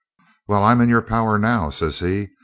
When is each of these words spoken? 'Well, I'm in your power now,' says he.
'Well, 0.47 0.63
I'm 0.63 0.81
in 0.81 0.89
your 0.89 1.03
power 1.03 1.37
now,' 1.37 1.69
says 1.69 1.99
he. 1.99 2.29